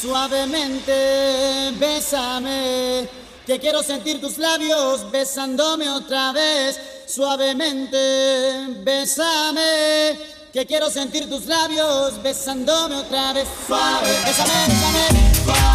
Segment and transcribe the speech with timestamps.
[0.00, 3.06] Suavemente, bésame,
[3.46, 6.80] que quiero sentir tus labios besándome otra vez.
[7.06, 7.98] Suavemente,
[8.82, 10.18] bésame,
[10.54, 13.46] que quiero sentir tus labios besándome otra vez.
[13.66, 15.69] Suave, bésame, bésame,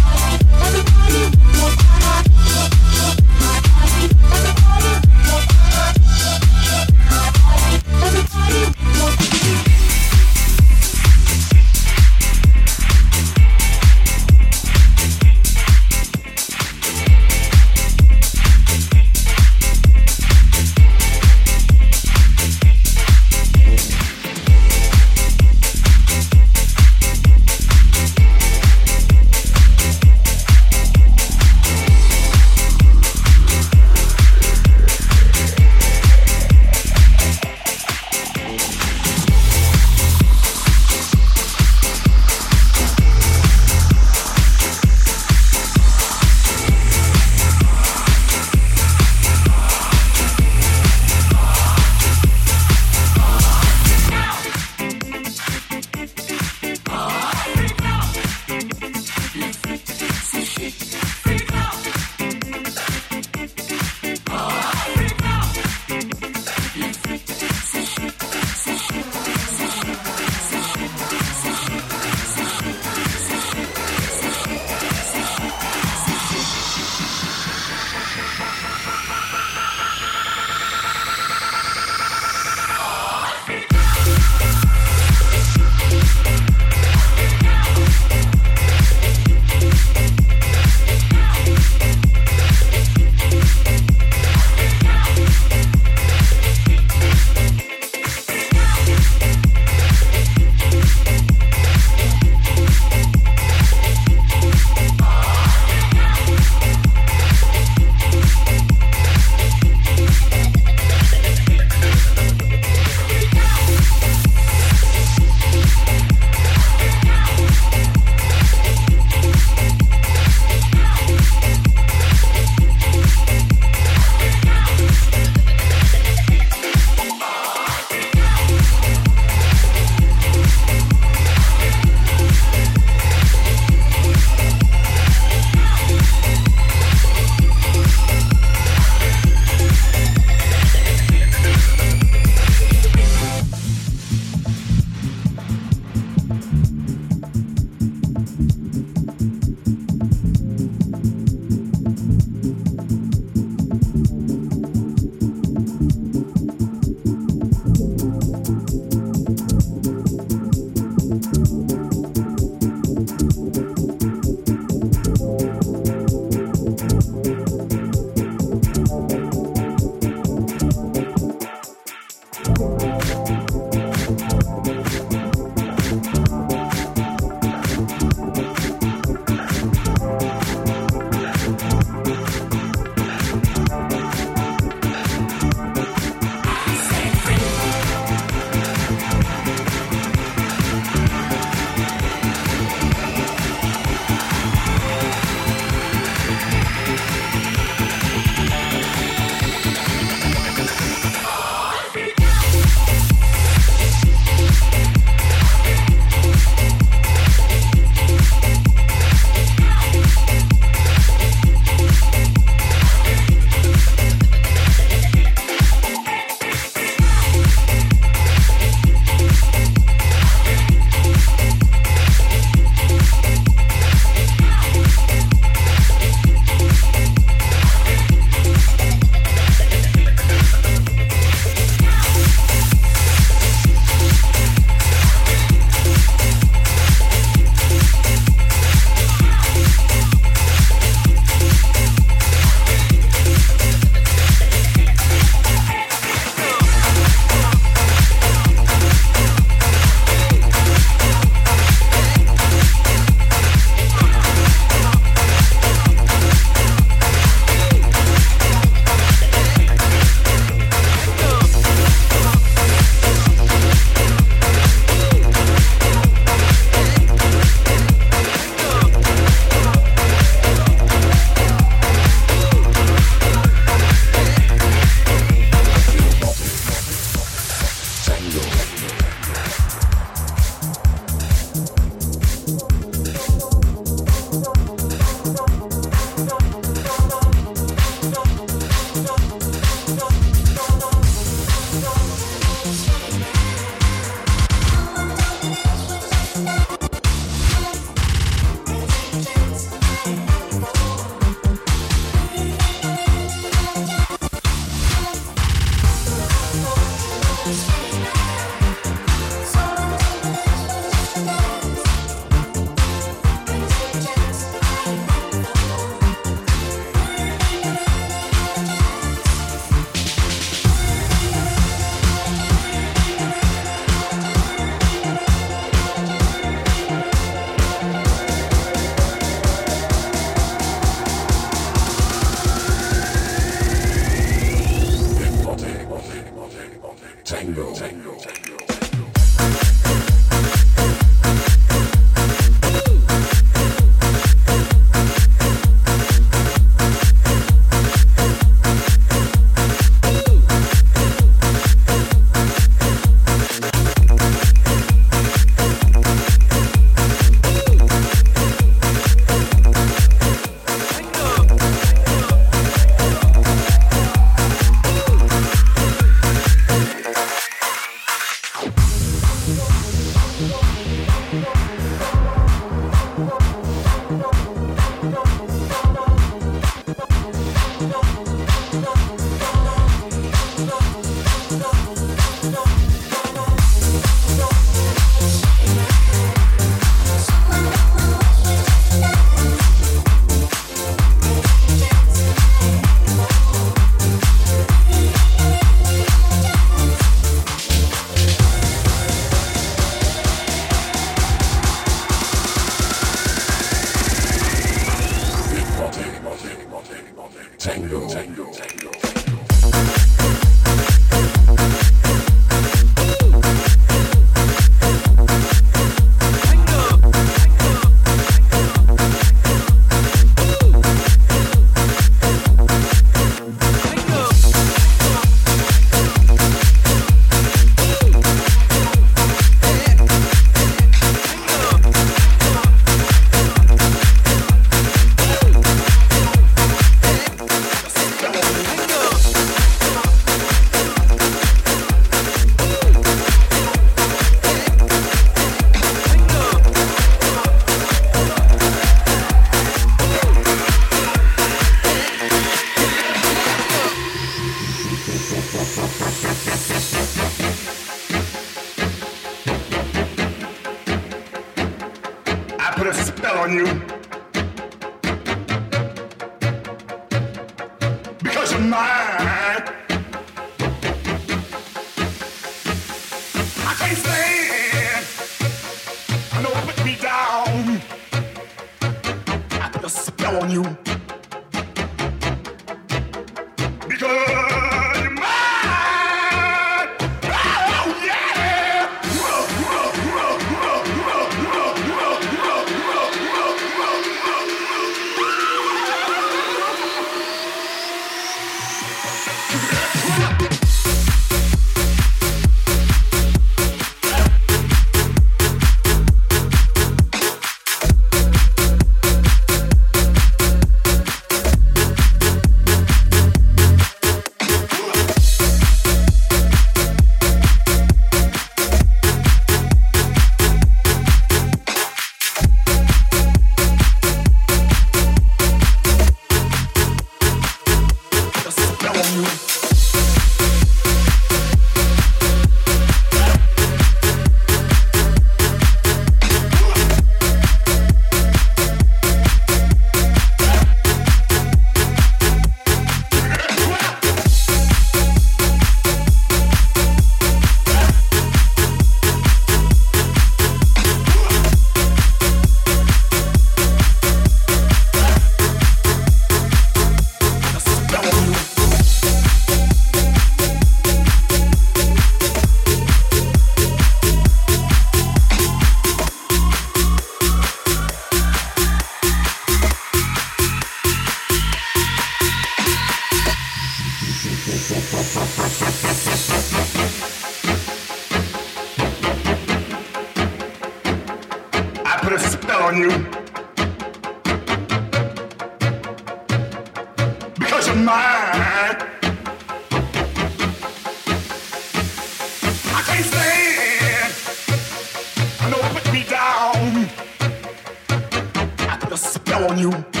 [598.91, 600.00] to spell on you.